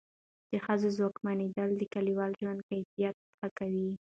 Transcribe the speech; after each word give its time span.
د 0.51 0.53
ښځو 0.65 0.87
ځواکمنېدل 0.97 1.69
د 1.77 1.81
کلیوال 1.93 2.31
ژوند 2.41 2.61
کیفیت 2.69 3.15
ښه 3.37 3.47
کوي. 3.57 3.89